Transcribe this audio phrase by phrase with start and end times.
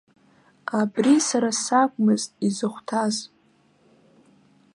[0.79, 3.15] Абри сара сакәмызт изыхәҭаз.